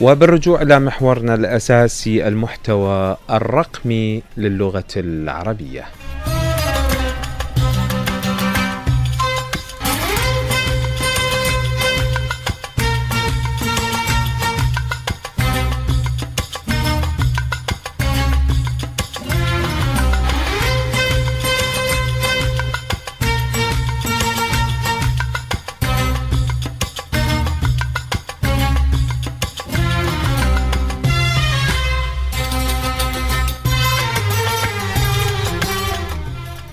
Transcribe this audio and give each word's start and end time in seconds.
وبالرجوع 0.00 0.62
إلى 0.62 0.80
محورنا 0.80 1.34
الأساسي 1.34 2.28
المحتوى 2.28 3.16
الرقمي 3.30 4.22
للغة 4.36 4.84
العربية. 4.96 5.84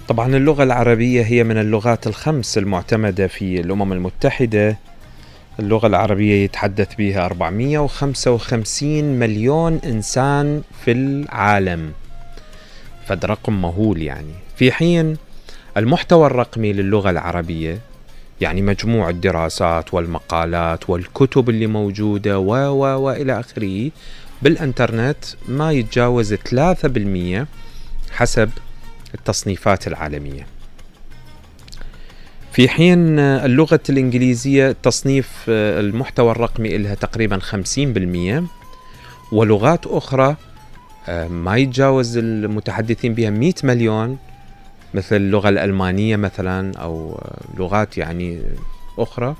طبعا 0.07 0.35
اللغة 0.35 0.63
العربية 0.63 1.23
هي 1.23 1.43
من 1.43 1.57
اللغات 1.57 2.07
الخمس 2.07 2.57
المعتمدة 2.57 3.27
في 3.27 3.59
الأمم 3.61 3.93
المتحدة. 3.93 4.77
اللغة 5.59 5.87
العربية 5.87 6.43
يتحدث 6.43 6.95
بها 6.95 7.25
455 7.25 9.03
مليون 9.19 9.79
إنسان 9.85 10.61
في 10.85 10.91
العالم. 10.91 11.91
فد 13.05 13.25
رقم 13.25 13.61
مهول 13.61 14.01
يعني. 14.01 14.33
في 14.55 14.71
حين 14.71 15.17
المحتوى 15.77 16.27
الرقمي 16.27 16.73
للغة 16.73 17.09
العربية 17.09 17.79
يعني 18.41 18.61
مجموع 18.61 19.09
الدراسات 19.09 19.93
والمقالات 19.93 20.89
والكتب 20.89 21.49
اللي 21.49 21.67
موجودة 21.67 22.39
و 22.39 22.51
و 22.55 22.99
وإلى 22.99 23.39
آخره 23.39 23.91
بالإنترنت 24.41 25.25
ما 25.47 25.71
يتجاوز 25.71 26.33
3% 26.33 27.45
حسب 28.11 28.49
التصنيفات 29.15 29.87
العالمية. 29.87 30.47
في 32.51 32.69
حين 32.69 33.19
اللغة 33.19 33.79
الإنجليزية 33.89 34.75
تصنيف 34.83 35.45
المحتوى 35.49 36.31
الرقمي 36.31 36.77
لها 36.77 36.95
تقريبا 36.95 37.39
50% 37.39 38.43
ولغات 39.31 39.87
أخرى 39.87 40.35
ما 41.29 41.57
يتجاوز 41.57 42.17
المتحدثين 42.17 43.13
بها 43.13 43.29
100 43.29 43.53
مليون 43.63 44.17
مثل 44.93 45.15
اللغة 45.15 45.49
الألمانية 45.49 46.15
مثلا 46.15 46.77
أو 46.77 47.21
لغات 47.57 47.97
يعني 47.97 48.41
أخرى 48.97 49.35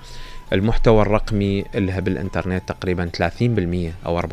المحتوى 0.54 1.02
الرقمي 1.02 1.66
لها 1.76 2.00
بالإنترنت 2.00 2.64
تقريبا 2.68 3.10
30% 3.18 4.06
أو 4.06 4.22
40% 4.22 4.26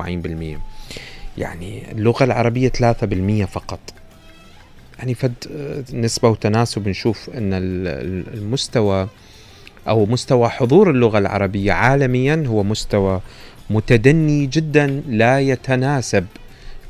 يعني 1.39 1.93
اللغة 1.93 2.25
العربية 2.25 2.69
3% 2.69 3.45
فقط. 3.45 3.81
يعني 5.03 5.15
فد 5.15 5.35
نسبة 5.93 6.29
وتناسب 6.29 6.89
نشوف 6.89 7.31
أن 7.31 7.51
المستوى 8.35 9.09
أو 9.89 10.07
مستوى 10.07 10.49
حضور 10.49 10.91
اللغة 10.91 11.19
العربية 11.19 11.73
عالميا 11.73 12.45
هو 12.47 12.63
مستوى 12.63 13.21
متدني 13.71 14.47
جدا 14.47 15.03
لا 15.09 15.41
يتناسب 15.41 16.27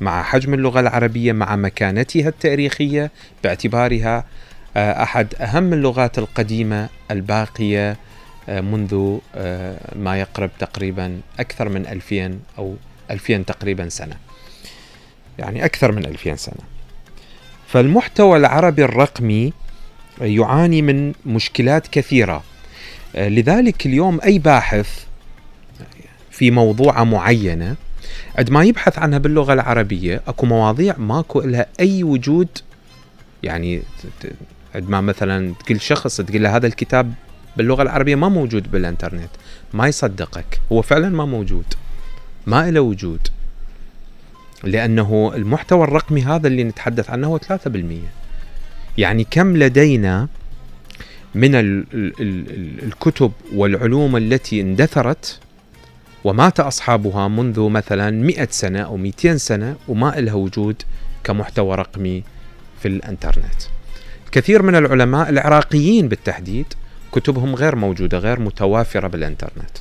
مع 0.00 0.22
حجم 0.22 0.54
اللغة 0.54 0.80
العربية 0.80 1.32
مع 1.32 1.56
مكانتها 1.56 2.28
التاريخية 2.28 3.10
باعتبارها 3.44 4.24
آه، 4.76 5.02
أحد 5.02 5.34
أهم 5.34 5.72
اللغات 5.72 6.18
القديمة 6.18 6.88
الباقية 7.10 7.96
آه، 8.48 8.60
منذ 8.60 9.18
آه، 9.34 9.76
ما 9.96 10.20
يقرب 10.20 10.50
تقريبا 10.58 11.20
أكثر 11.40 11.68
من 11.68 11.86
2000 11.86 12.40
أو 12.58 12.76
2000 13.10 13.44
تقريبا 13.44 13.88
سنة. 13.88 14.16
يعني 15.38 15.64
أكثر 15.64 15.92
من 15.92 16.04
2000 16.04 16.36
سنة. 16.36 16.81
فالمحتوى 17.72 18.38
العربي 18.38 18.84
الرقمي 18.84 19.52
يعاني 20.20 20.82
من 20.82 21.12
مشكلات 21.26 21.86
كثيرة. 21.86 22.42
آه، 23.16 23.28
لذلك 23.28 23.86
اليوم 23.86 24.20
أي 24.24 24.38
باحث 24.38 25.04
في 26.30 26.50
موضوعة 26.50 27.04
معينة 27.04 27.76
عندما 28.38 28.64
يبحث 28.64 28.98
عنها 28.98 29.18
باللغة 29.18 29.52
العربية 29.52 30.22
أكو 30.26 30.46
مواضيع 30.46 30.96
ماكو 30.98 31.40
لها 31.40 31.66
أي 31.80 32.04
وجود. 32.04 32.48
يعني 33.42 33.82
عندما 34.74 35.00
مثلا 35.00 35.54
تقول 35.66 35.80
شخص 35.80 36.16
تقول 36.16 36.42
له 36.42 36.56
هذا 36.56 36.66
الكتاب 36.66 37.12
باللغة 37.56 37.82
العربية 37.82 38.14
ما 38.14 38.28
موجود 38.28 38.70
بالإنترنت. 38.70 39.30
ما 39.74 39.88
يصدقك. 39.88 40.60
هو 40.72 40.82
فعلا 40.82 41.08
ما 41.08 41.24
موجود. 41.24 41.66
ما 42.46 42.70
له 42.70 42.80
وجود. 42.80 43.28
لأنه 44.64 45.32
المحتوى 45.34 45.84
الرقمي 45.84 46.22
هذا 46.22 46.46
اللي 46.48 46.64
نتحدث 46.64 47.10
عنه 47.10 47.26
هو 47.26 47.38
3% 47.38 47.40
يعني 48.98 49.26
كم 49.30 49.56
لدينا 49.56 50.28
من 51.34 51.54
ال 51.54 51.86
ال 51.94 52.12
ال 52.20 52.84
الكتب 52.84 53.32
والعلوم 53.54 54.16
التي 54.16 54.60
اندثرت 54.60 55.40
ومات 56.24 56.60
أصحابها 56.60 57.28
منذ 57.28 57.60
مثلا 57.60 58.10
100 58.10 58.48
سنة 58.50 58.80
أو 58.80 58.96
200 58.96 59.36
سنة 59.36 59.76
وما 59.88 60.14
لها 60.16 60.34
وجود 60.34 60.82
كمحتوى 61.24 61.76
رقمي 61.76 62.22
في 62.82 62.88
الإنترنت. 62.88 63.62
كثير 64.32 64.62
من 64.62 64.74
العلماء 64.74 65.28
العراقيين 65.28 66.08
بالتحديد 66.08 66.66
كتبهم 67.12 67.54
غير 67.54 67.76
موجودة 67.76 68.18
غير 68.18 68.40
متوافرة 68.40 69.08
بالإنترنت. 69.08 69.78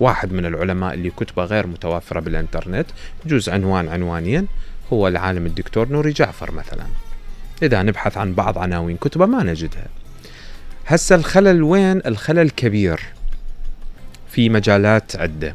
واحد 0.00 0.32
من 0.32 0.46
العلماء 0.46 0.94
اللي 0.94 1.10
كتبه 1.10 1.44
غير 1.44 1.66
متوفرة 1.66 2.20
بالإنترنت 2.20 2.86
جزء 3.26 3.52
عنوان 3.52 3.88
عنوانين 3.88 4.46
هو 4.92 5.08
العالم 5.08 5.46
الدكتور 5.46 5.88
نوري 5.88 6.12
جعفر 6.12 6.50
مثلا. 6.50 6.86
إذا 7.62 7.82
نبحث 7.82 8.18
عن 8.18 8.34
بعض 8.34 8.58
عناوين 8.58 8.96
كتبة 8.96 9.26
ما 9.26 9.42
نجدها. 9.42 9.86
هسه 10.86 11.14
الخلل 11.14 11.62
وين؟ 11.62 12.02
الخلل 12.06 12.50
كبير 12.50 13.00
في 14.30 14.48
مجالات 14.48 15.16
عدة. 15.16 15.54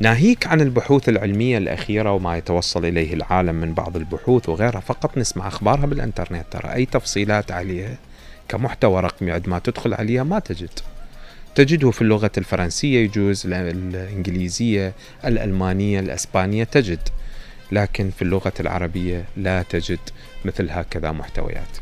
ناهيك 0.00 0.46
عن 0.46 0.60
البحوث 0.60 1.08
العلمية 1.08 1.58
الأخيرة 1.58 2.12
وما 2.12 2.36
يتوصل 2.36 2.84
إليه 2.84 3.14
العالم 3.14 3.54
من 3.54 3.74
بعض 3.74 3.96
البحوث 3.96 4.48
وغيرها 4.48 4.80
فقط 4.80 5.18
نسمع 5.18 5.48
أخبارها 5.48 5.86
بالإنترنت. 5.86 6.44
ترى 6.50 6.72
أي 6.72 6.86
تفصيلات 6.86 7.52
عليها؟ 7.52 7.96
كمحتوى 8.48 9.00
رقمي 9.00 9.30
عندما 9.30 9.58
تدخل 9.58 9.94
عليها 9.94 10.22
ما 10.22 10.38
تجد. 10.38 10.80
تجده 11.54 11.90
في 11.90 12.02
اللغة 12.02 12.30
الفرنسية 12.38 13.04
يجوز 13.04 13.46
الإنجليزية 13.46 14.92
الألمانية 15.24 16.00
الأسبانية 16.00 16.64
تجد. 16.64 17.08
لكن 17.72 18.10
في 18.10 18.22
اللغة 18.22 18.52
العربية 18.60 19.24
لا 19.36 19.62
تجد 19.62 19.98
مثل 20.44 20.70
هكذا 20.70 21.12
محتويات. 21.12 21.78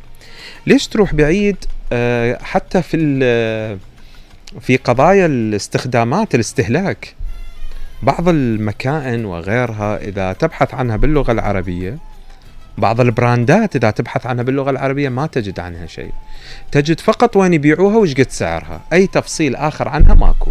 ليش 0.66 0.88
تروح 0.88 1.14
بعيد؟ 1.14 1.56
آه، 1.92 2.38
حتى 2.42 2.82
في 2.82 2.96
في 4.60 4.76
قضايا 4.76 5.26
الاستخدامات 5.26 6.34
الاستهلاك. 6.34 7.14
بعض 8.02 8.28
المكائن 8.28 9.24
وغيرها 9.24 9.96
إذا 9.96 10.32
تبحث 10.32 10.74
عنها 10.74 10.96
باللغة 10.96 11.32
العربية 11.32 11.98
بعض 12.78 13.00
ال 13.00 13.11
brandات 13.11 13.76
إذا 13.76 13.90
تبحث 13.90 14.26
عنها 14.26 14.44
باللغة 14.44 14.70
العربية 14.70 15.08
ما 15.08 15.26
تجد 15.26 15.60
عنها 15.60 15.86
شيء. 15.86 16.12
تجد 16.72 17.00
فقط 17.00 17.36
وين 17.36 17.54
يبيعوها 17.54 17.96
وش 17.96 18.14
قد 18.14 18.30
سعرها. 18.30 18.80
أي 18.92 19.06
تفصيل 19.06 19.56
آخر 19.56 19.88
عنها 19.88 20.14
ماكو. 20.14 20.50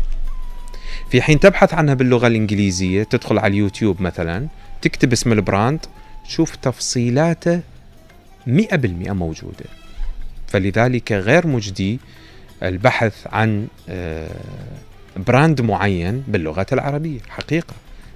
في 1.12 1.22
حين 1.22 1.40
تبحث 1.40 1.74
عنها 1.74 1.94
باللغة 1.94 2.28
الإنجليزية 2.28 3.04
تدخل 3.04 3.40
على 3.40 3.52
اليوتيوب 3.52 4.02
مثلا 4.02 4.48
تكتب 4.82 5.12
اسم 5.12 5.32
ال 5.32 5.40
brand 5.40 5.80
تشوف 6.26 6.56
تفصيلاته 6.56 7.62
مئة 8.48 8.76
بالمئة 8.76 9.12
موجودة. 9.12 9.66
فلذلك 10.48 11.12
غير 11.12 11.48
مجدي 11.48 12.00
البحث 12.64 13.28
عن 13.28 13.68
آه، 13.90 14.32
brand 15.18 15.62
معين 15.62 16.24
باللغة 16.28 16.66
العربية. 16.72 17.20
حقيقة. 17.30 17.74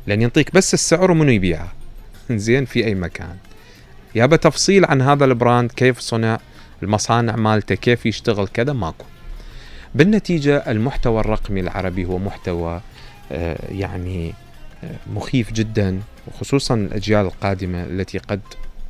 لأن 0.08 0.22
ينطيك 0.22 0.54
بس 0.54 0.74
السعر 0.74 1.12
ومنو 1.12 1.32
يبيعه. 1.32 1.72
زين 2.32 2.66
في 2.66 2.86
أي 2.86 2.96
مكان. 2.96 3.36
يابا 4.16 4.36
تفصيل 4.36 4.86
عن 4.86 5.02
هذا 5.02 5.26
البراند 5.26 5.72
كيف 5.72 6.00
صنع 6.00 6.40
المصانع 6.84 7.36
مالته 7.36 7.76
كيف 7.76 8.06
يشتغل 8.06 8.48
كذا؟ 8.48 8.74
ماكو. 8.74 9.06
بالنتيجة 9.96 10.58
المحتوى 10.58 11.20
الرقمي 11.20 11.60
العربي 11.60 12.06
هو 12.06 12.18
محتوى 12.18 12.82
آه، 13.32 13.58
يعني 13.72 14.34
آه، 14.84 14.96
مخيف 15.14 15.54
جدا 15.54 16.00
وخصوصا 16.28 16.76
الأجيال 16.76 17.26
القادمة 17.26 17.84
التي 17.84 18.18
قد 18.18 18.42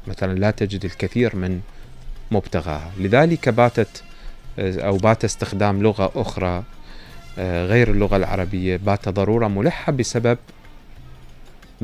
مثلا 0.07 0.39
لا 0.39 0.51
تجد 0.51 0.85
الكثير 0.85 1.35
من 1.35 1.61
مبتغاها. 2.31 2.91
لذلك 2.99 3.49
باتت 3.49 4.03
آه، 4.59 4.87
أو 4.87 4.97
بات 4.97 5.25
استخدام 5.25 5.83
لغة 5.83 6.11
أخرى 6.15 6.63
غير 7.37 7.91
اللغة 7.91 8.17
العربية 8.17 8.77
بات 8.77 9.09
ضرورة 9.09 9.47
ملحة 9.47 9.91
بسبب 9.91 10.37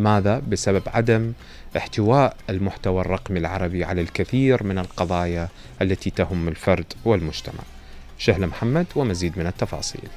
ماذا؟ 0.04 0.42
بسبب 0.48 0.82
عدم 0.88 1.34
احتواء 1.78 2.36
المحتوى 2.50 3.02
الرقمي 3.02 3.40
العربي 3.40 3.84
على 3.84 4.02
الكثير 4.02 4.64
من 4.64 4.80
القضايا 4.80 5.48
التي 5.82 6.10
تهم 6.10 6.48
الفرد 6.48 6.94
والمجتمع. 7.06 7.64
شهل 8.18 8.48
محمد 8.48 8.86
ومزيد 8.96 9.40
من 9.40 9.48
التفاصيل. 9.48 10.08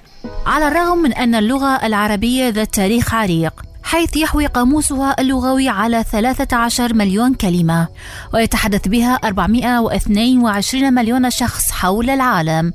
على 0.46 0.68
الرغم 0.68 0.98
من 0.98 1.12
أن 1.12 1.34
اللغة 1.34 1.86
العربية 1.86 2.48
ذات 2.48 2.74
تاريخ 2.74 3.14
عريق، 3.14 3.62
حيث 3.84 4.16
يحوي 4.16 4.46
قاموسها 4.46 5.16
اللغوي 5.20 5.68
على 5.68 6.04
13 6.04 6.94
مليون 6.94 7.34
كلمة 7.34 7.88
ويتحدث 8.34 8.88
بها 8.88 9.14
422 9.14 10.94
مليون 10.94 11.30
شخص 11.30 11.70
حول 11.70 12.10
العالم 12.10 12.72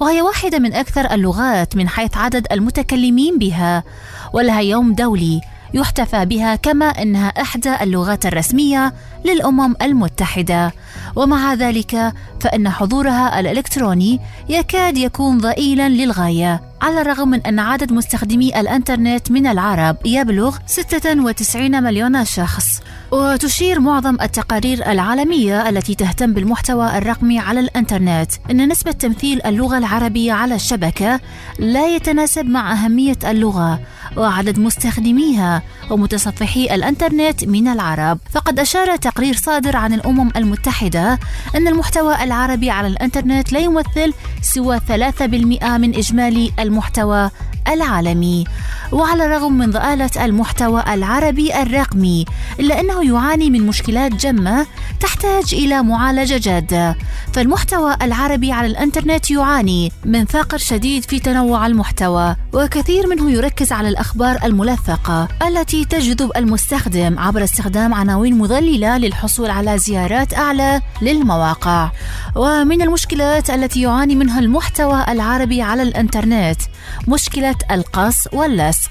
وهي 0.00 0.22
واحدة 0.22 0.58
من 0.58 0.74
أكثر 0.74 1.14
اللغات 1.14 1.76
من 1.76 1.88
حيث 1.88 2.16
عدد 2.16 2.46
المتكلمين 2.52 3.38
بها 3.38 3.84
ولها 4.32 4.60
يوم 4.60 4.92
دولي 4.92 5.40
يحتفى 5.74 6.24
بها 6.24 6.56
كما 6.56 6.86
إنها 6.86 7.28
احدى 7.28 7.74
اللغات 7.82 8.26
الرسمية 8.26 8.94
للأمم 9.24 9.74
المتحدة. 9.82 10.72
ومع 11.16 11.54
ذلك 11.54 12.12
فإن 12.40 12.68
حضورها 12.68 13.40
الإلكتروني 13.40 14.20
يكاد 14.48 14.98
يكون 14.98 15.38
ضئيلا 15.38 15.88
للغاية 15.88 16.62
على 16.82 17.00
الرغم 17.00 17.28
من 17.28 17.40
أن 17.40 17.58
عدد 17.58 17.92
مستخدمي 17.92 18.60
الإنترنت 18.60 19.30
من 19.30 19.46
العرب 19.46 19.96
يبلغ 20.06 20.56
96 20.66 21.82
مليون 21.82 22.24
شخص. 22.24 22.80
وتشير 23.12 23.80
معظم 23.80 24.16
التقارير 24.22 24.90
العالمية 24.90 25.68
التي 25.68 25.94
تهتم 25.94 26.32
بالمحتوى 26.32 26.98
الرقمي 26.98 27.38
على 27.38 27.60
الإنترنت. 27.60 28.30
أن 28.50 28.68
نسبة 28.68 28.92
تمثيل 28.92 29.42
اللغة 29.46 29.78
العربية 29.78 30.32
على 30.32 30.54
الشبكة 30.54 31.20
لا 31.58 31.86
يتناسب 31.86 32.46
مع 32.46 32.72
أهمية 32.72 33.18
اللغة 33.24 33.80
وعدد 34.16 34.58
مستخدميها 34.58 35.62
ومتصفحي 35.90 36.74
الإنترنت 36.74 37.44
من 37.44 37.68
العرب. 37.68 38.18
فقد 38.32 38.60
أشار 38.60 38.96
تقرير 38.96 39.34
صادر 39.36 39.76
عن 39.76 39.92
الأمم 39.92 40.30
المتحدة 40.36 41.18
إن 41.56 41.68
المحتوى 41.68 42.24
العربي 42.24 42.70
على 42.70 42.86
الإنترنت 42.88 43.52
لا 43.52 43.60
يمثل 43.60 44.14
سوى 44.42 44.80
3% 44.88 45.76
من 45.78 45.94
إجمالي 45.94 46.52
المحتوى 46.58 47.30
العالمي. 47.74 48.44
وعلى 48.92 49.24
الرغم 49.24 49.52
من 49.52 49.70
ضآلة 49.70 50.10
المحتوى 50.24 50.84
العربي 50.88 51.62
الرقمي 51.62 52.24
إلا 52.60 52.80
أنه 52.80 53.04
يعاني 53.14 53.50
من 53.50 53.66
مشكلات 53.66 54.12
جمة 54.12 54.66
تحتاج 55.00 55.54
إلى 55.54 55.82
معالجة 55.82 56.38
جادة. 56.38 56.96
فالمحتوى 57.32 57.96
العربي 58.02 58.52
على 58.52 58.66
الإنترنت 58.66 59.30
يعاني 59.30 59.92
من 60.04 60.24
فقر 60.24 60.58
شديد 60.58 61.04
في 61.04 61.20
تنوع 61.20 61.66
المحتوى 61.66 62.36
وكثير 62.52 63.06
منه 63.06 63.30
يركز 63.30 63.72
على 63.72 63.88
الأخبار 63.88 64.38
الملفقة 64.44 65.28
التي 65.48 65.84
تجذب 65.84 66.30
المستخدم 66.36 67.18
عبر 67.18 67.44
استخدام 67.44 67.94
عناوين 67.94 68.38
مضللة 68.38 68.98
للحصول 68.98 69.50
على 69.50 69.78
زيارات 69.78 70.34
أعلى 70.34 70.80
للمواقع. 71.02 71.90
ومن 72.36 72.82
المشكلات 72.82 73.50
التي 73.50 73.80
يعاني 73.80 74.14
منها 74.14 74.40
المحتوى 74.40 75.04
العربي 75.08 75.62
على 75.62 75.82
الإنترنت 75.82 76.60
مشكلة 77.08 77.56
القص 77.70 78.26
واللصق. 78.32 78.90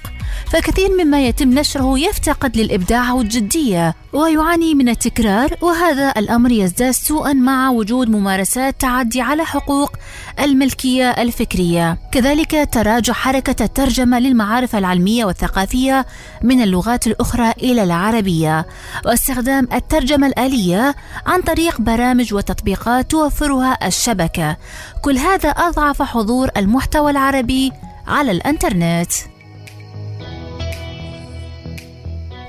فكثير 0.51 0.89
مما 1.03 1.27
يتم 1.27 1.49
نشره 1.49 1.99
يفتقد 1.99 2.57
للإبداع 2.57 3.11
والجدية 3.13 3.95
ويعاني 4.13 4.75
من 4.75 4.89
التكرار 4.89 5.55
وهذا 5.61 6.13
الأمر 6.17 6.51
يزداد 6.51 6.91
سوءا 6.91 7.33
مع 7.33 7.69
وجود 7.69 8.09
ممارسات 8.09 8.81
تعدي 8.81 9.21
على 9.21 9.45
حقوق 9.45 9.91
الملكية 10.39 11.09
الفكرية. 11.09 11.97
كذلك 12.11 12.69
تراجع 12.71 13.13
حركة 13.13 13.63
الترجمة 13.63 14.19
للمعارف 14.19 14.75
العلمية 14.75 15.25
والثقافية 15.25 16.05
من 16.43 16.61
اللغات 16.61 17.07
الأخرى 17.07 17.51
إلى 17.51 17.83
العربية 17.83 18.67
واستخدام 19.05 19.67
الترجمة 19.73 20.27
الآلية 20.27 20.95
عن 21.25 21.41
طريق 21.41 21.81
برامج 21.81 22.33
وتطبيقات 22.33 23.11
توفرها 23.11 23.87
الشبكة. 23.87 24.57
كل 25.01 25.17
هذا 25.17 25.49
أضعف 25.49 26.01
حضور 26.01 26.49
المحتوى 26.57 27.11
العربي 27.11 27.71
على 28.07 28.31
الإنترنت. 28.31 29.11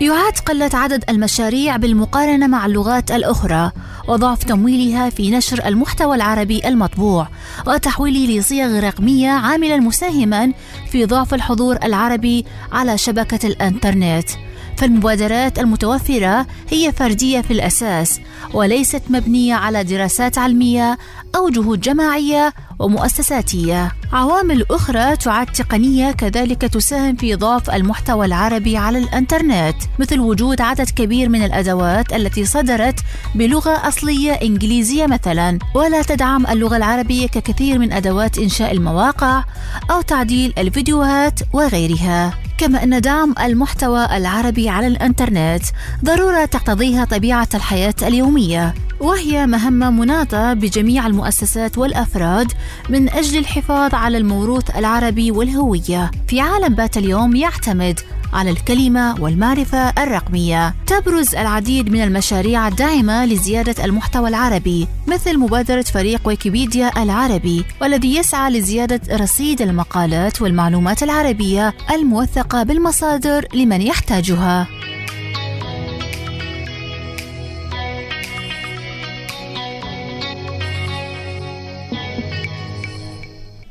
يعاد 0.00 0.38
قلة 0.38 0.70
عدد 0.74 1.04
المشاريع 1.08 1.76
بالمقارنة 1.76 2.46
مع 2.46 2.66
اللغات 2.66 3.10
الأخرى 3.10 3.72
وضعف 4.08 4.44
تمويلها 4.44 5.10
في 5.10 5.30
نشر 5.30 5.66
المحتوى 5.66 6.16
العربي 6.16 6.68
المطبوع 6.68 7.28
وتحويله 7.66 8.38
لصيغ 8.38 8.80
رقمية 8.80 9.28
عاملا 9.30 9.76
مساهما 9.76 10.52
في 10.90 11.04
ضعف 11.04 11.34
الحضور 11.34 11.78
العربي 11.84 12.46
على 12.72 12.98
شبكة 12.98 13.46
الإنترنت. 13.46 14.28
فالمبادرات 14.76 15.58
المتوفرة 15.58 16.46
هي 16.70 16.92
فردية 16.92 17.40
في 17.40 17.52
الأساس 17.52 18.20
وليست 18.54 19.02
مبنية 19.10 19.54
على 19.54 19.84
دراسات 19.84 20.38
علمية 20.38 20.98
أو 21.36 21.48
جهود 21.48 21.80
جماعية 21.80 22.54
ومؤسساتية. 22.78 23.92
عوامل 24.12 24.64
أخرى 24.70 25.16
تعد 25.16 25.46
تقنية 25.46 26.10
كذلك 26.10 26.62
تساهم 26.62 27.16
في 27.16 27.34
ضعف 27.34 27.70
المحتوى 27.70 28.26
العربي 28.26 28.76
على 28.76 28.98
الإنترنت، 28.98 29.76
مثل 29.98 30.20
وجود 30.20 30.60
عدد 30.60 30.90
كبير 30.90 31.28
من 31.28 31.44
الأدوات 31.44 32.12
التي 32.12 32.44
صدرت 32.44 33.00
بلغة 33.34 33.88
أصلية 33.88 34.32
إنجليزية 34.32 35.06
مثلا، 35.06 35.58
ولا 35.74 36.02
تدعم 36.02 36.46
اللغة 36.46 36.76
العربية 36.76 37.26
ككثير 37.26 37.78
من 37.78 37.92
أدوات 37.92 38.38
إنشاء 38.38 38.72
المواقع 38.72 39.44
أو 39.90 40.00
تعديل 40.00 40.54
الفيديوهات 40.58 41.40
وغيرها. 41.52 42.49
كما 42.60 42.82
أن 42.84 43.00
دعم 43.00 43.34
المحتوى 43.42 44.16
العربي 44.16 44.68
على 44.68 44.86
الإنترنت 44.86 45.62
ضرورة 46.04 46.44
تقتضيها 46.44 47.04
طبيعة 47.04 47.48
الحياة 47.54 47.94
اليومية 48.02 48.74
وهي 49.00 49.46
مهمة 49.46 49.90
مناطة 49.90 50.52
بجميع 50.52 51.06
المؤسسات 51.06 51.78
والأفراد 51.78 52.52
من 52.88 53.08
أجل 53.08 53.38
الحفاظ 53.38 53.94
على 53.94 54.18
الموروث 54.18 54.76
العربي 54.76 55.30
والهوية. 55.30 56.10
في 56.28 56.40
عالم 56.40 56.74
بات 56.74 56.96
اليوم 56.96 57.36
يعتمد 57.36 58.00
على 58.32 58.50
الكلمة 58.50 59.20
والمعرفة 59.20 59.88
الرقمية. 59.88 60.74
تبرز 60.86 61.34
العديد 61.34 61.90
من 61.92 62.02
المشاريع 62.02 62.68
الداعمة 62.68 63.24
لزيادة 63.24 63.84
المحتوى 63.84 64.28
العربي، 64.28 64.88
مثل 65.06 65.38
مبادرة 65.38 65.82
فريق 65.82 66.20
ويكيبيديا 66.24 67.02
العربي، 67.02 67.64
والذي 67.80 68.16
يسعى 68.16 68.50
لزيادة 68.50 69.16
رصيد 69.16 69.62
المقالات 69.62 70.42
والمعلومات 70.42 71.02
العربية 71.02 71.74
الموثقة 71.90 72.62
بالمصادر 72.62 73.46
لمن 73.54 73.82
يحتاجها. 73.82 74.66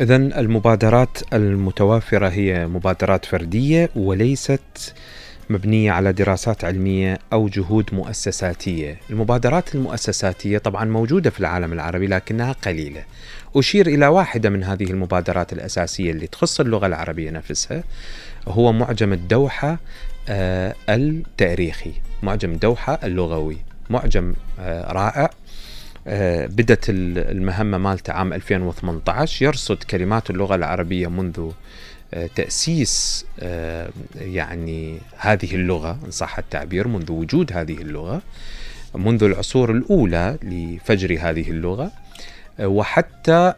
إذا 0.02 0.16
المبادرات 0.16 1.18
المتوافرة 1.34 2.28
هي 2.28 2.68
مبادرات 2.68 3.26
فردية 3.26 3.90
وليست 3.96 4.96
مبنية 5.50 5.92
على 5.92 6.14
دراسات 6.14 6.64
علمية 6.64 7.20
أو 7.34 7.48
جهود 7.48 7.90
مؤسساتية. 7.94 8.98
المبادرات 9.10 9.76
المؤسساتية 9.76 10.58
طبعا 10.58 10.86
موجودة 10.86 11.30
في 11.30 11.40
العالم 11.40 11.74
العربي 11.74 12.08
لكنها 12.08 12.52
قليلة. 12.52 13.04
أشير 13.56 13.88
إلى 13.88 14.08
واحدة 14.08 14.50
من 14.50 14.64
هذه 14.64 14.84
المبادرات 14.84 15.54
الأساسية 15.54 16.12
اللي 16.12 16.28
تخص 16.28 16.60
اللغة 16.60 16.88
العربية 16.88 17.32
نفسها 17.32 17.84
هو 18.48 18.72
معجم 18.72 19.14
الدوحة 19.14 19.80
آه 20.30 20.76
التاريخي. 20.90 21.94
معجم 22.24 22.52
الدوحة 22.52 23.00
اللغوي. 23.04 23.58
معجم 23.90 24.34
آه 24.60 24.92
رائع. 24.94 25.30
بدت 26.48 26.86
المهمة 26.90 27.78
مالته 27.78 28.14
عام 28.14 28.34
2018 28.34 29.46
يرصد 29.46 29.84
كلمات 29.84 30.30
اللغة 30.30 30.56
العربية 30.56 31.08
منذ 31.08 31.52
آه، 32.14 32.30
تأسيس 32.36 33.26
آه، 33.40 33.90
يعني 34.16 34.98
هذه 35.18 35.56
اللغة 35.56 36.00
إن 36.06 36.12
صح 36.12 36.38
التعبير 36.38 36.88
منذ 36.88 37.12
وجود 37.12 37.54
هذه 37.54 37.78
اللغة 37.78 38.22
منذ 38.96 39.24
العصور 39.24 39.72
الأولى 39.72 40.38
لفجر 40.44 41.18
هذه 41.22 41.52
اللغة. 41.52 41.92
وحتى 42.60 43.54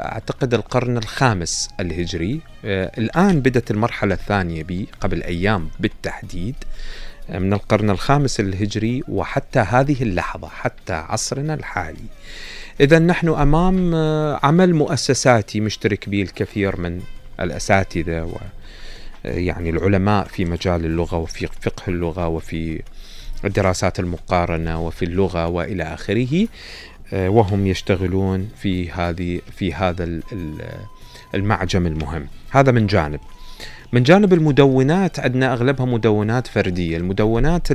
أعتقد 0.00 0.54
القرن 0.54 0.96
الخامس 0.96 1.68
الهجري. 1.80 2.40
الآن 2.64 3.40
بدت 3.40 3.70
المرحلة 3.70 4.14
الثانية 4.14 4.62
بي 4.62 4.88
قبل 5.00 5.22
أيام 5.22 5.68
بالتحديد. 5.80 6.54
من 7.38 7.52
القرن 7.52 7.90
الخامس 7.90 8.40
الهجري 8.40 9.02
وحتى 9.08 9.58
هذه 9.58 10.02
اللحظة 10.02 10.48
حتى 10.48 10.92
عصرنا 10.92 11.54
الحالي. 11.54 12.04
إذا 12.80 12.98
نحن 12.98 13.28
أمام 13.28 13.94
آه، 13.94 14.40
عمل 14.42 14.74
مؤسساتي 14.74 15.60
مشترك 15.60 16.08
به 16.08 16.22
الكثير 16.22 16.80
من 16.80 17.00
الأساتذة 17.40 18.22
و 18.22 18.36
آه، 19.26 19.38
يعني 19.38 19.70
العلماء 19.70 20.24
في 20.24 20.44
مجال 20.44 20.84
اللغة 20.84 21.16
وفي 21.16 21.46
فقه 21.46 21.82
اللغة 21.88 22.28
وفي 22.28 22.82
الدراسات 23.44 24.00
المقارنة 24.00 24.86
وفي 24.86 25.04
اللغة 25.04 25.46
وإلى 25.46 25.82
آخره 25.82 26.46
آه، 27.12 27.28
وهم 27.28 27.66
يشتغلون 27.66 28.48
في 28.56 28.90
هذه 28.90 29.40
في 29.56 29.74
هذا 29.74 30.20
المعجم 31.34 31.86
المهم. 31.86 32.26
هذا 32.50 32.72
من 32.72 32.86
جانب. 32.86 33.20
من 33.92 34.02
جانب 34.02 34.32
المدونات 34.32 35.20
عندنا 35.20 35.52
أغلبها 35.52 35.86
مدونات 35.86 36.46
فردية. 36.46 36.96
المدونات 36.96 37.68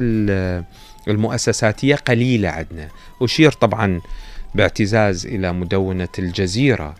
المؤسساتية 1.08 1.96
قليلة 1.96 2.50
عندنا. 2.50 2.88
أشير 3.22 3.52
طبعا 3.52 4.02
باعتزاز 4.56 5.26
إلى 5.26 5.54
مدونة 5.54 6.08
الجزيرة 6.20 6.96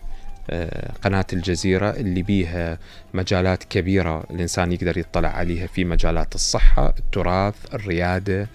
آه، 0.50 0.92
قناة 1.02 1.26
الجزيرة 1.32 1.90
اللي 1.90 2.22
بيها 2.22 2.78
مجالات 3.14 3.64
كبيرة 3.64 4.24
الإنسان 4.30 4.72
يقدر 4.72 4.98
يطلع 4.98 5.28
عليها 5.28 5.66
في 5.66 5.84
مجالات 5.84 6.34
الصحة 6.34 6.94
التراث 6.98 7.54
الريادة 7.74 8.48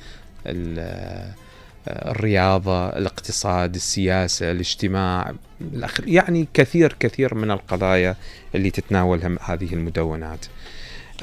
الرياضة 1.88 2.89
الاقتصاد 2.89 3.75
السياسة 3.75 4.51
الاجتماع 4.51 5.33
يعني 6.05 6.47
كثير 6.53 6.95
كثير 7.00 7.35
من 7.35 7.51
القضايا 7.51 8.15
اللي 8.55 8.69
تتناولها 8.69 9.38
هذه 9.41 9.73
المدونات. 9.73 10.45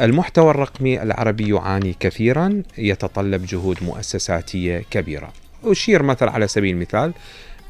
المحتوى 0.00 0.50
الرقمي 0.50 1.02
العربي 1.02 1.48
يعاني 1.48 1.96
كثيرا 2.00 2.62
يتطلب 2.78 3.46
جهود 3.46 3.82
مؤسساتية 3.82 4.84
كبيرة. 4.90 5.32
أشير 5.64 6.02
مثلا 6.02 6.30
على 6.30 6.48
سبيل 6.48 6.74
المثال 6.74 7.12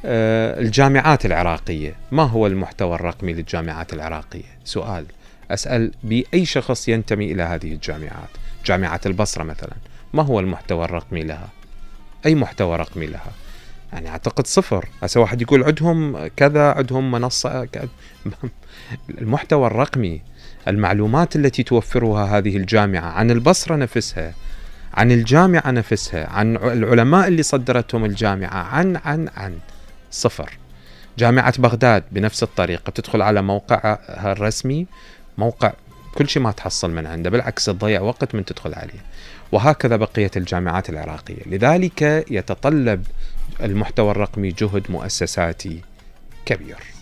آه، 0.04 0.60
الجامعات 0.60 1.26
العراقية. 1.26 1.94
ما 2.12 2.22
هو 2.22 2.46
المحتوى 2.46 2.94
الرقمي 2.94 3.32
للجامعات 3.32 3.92
العراقية؟ 3.92 4.58
سؤال. 4.64 5.04
أسأل 5.50 5.92
بأي 6.04 6.44
شخص 6.44 6.88
ينتمي 6.88 7.32
إلى 7.32 7.42
هذه 7.42 7.72
الجامعات؟ 7.72 8.28
جامعة 8.66 9.00
البصرة 9.06 9.42
مثلا. 9.42 9.76
ما 10.12 10.22
هو 10.22 10.40
المحتوى 10.40 10.84
الرقمي 10.84 11.22
لها؟ 11.22 11.48
أي 12.26 12.34
محتوى 12.34 12.76
رقمي 12.76 13.06
لها. 13.06 13.32
يعني 13.92 14.08
أعتقد 14.08 14.46
صفر. 14.46 14.88
هسه 15.02 15.20
واحد 15.20 15.42
يقول 15.42 15.64
عندهم 15.64 16.26
كذا 16.26 16.72
عندهم 16.72 17.10
منصة 17.10 17.64
كذا. 17.64 17.88
المحتوى 19.20 19.66
الرقمي 19.66 20.22
المعلومات 20.68 21.36
التي 21.36 21.62
توفرها 21.62 22.38
هذه 22.38 22.56
الجامعة 22.56 23.10
عن 23.10 23.30
البصرة 23.30 23.76
نفسها 23.76 24.34
عن 24.94 25.12
الجامعة 25.12 25.70
نفسها 25.70 26.26
عن 26.30 26.56
العلماء 26.56 27.28
اللي 27.28 27.42
صدرتهم 27.42 28.04
الجامعة 28.04 28.62
عن 28.62 28.96
عن 28.96 29.28
عن. 29.36 29.58
صفر. 30.10 30.58
جامعة 31.18 31.60
بغداد 31.60 32.04
بنفس 32.12 32.42
الطريقة 32.42 32.90
تدخل 32.90 33.22
على 33.22 33.42
موقعها 33.42 34.32
الرسمي 34.32 34.86
موقع 35.38 35.72
كل 36.18 36.28
شيء 36.28 36.42
ما 36.42 36.52
تحصل 36.52 36.90
من 36.90 37.06
عنده 37.06 37.30
بالعكس 37.30 37.64
تضيع 37.64 38.00
وقت 38.00 38.34
من 38.34 38.44
تدخل 38.44 38.74
عليه. 38.74 39.04
وهكذا 39.52 39.96
بقية 39.96 40.30
الجامعات 40.36 40.90
العراقية. 40.90 41.42
لذلك 41.46 42.24
يتطلب 42.30 43.06
المحتوى 43.62 44.10
الرقمي 44.10 44.48
جهد 44.48 44.90
مؤسساتي 44.90 45.80
كبير. 46.46 46.97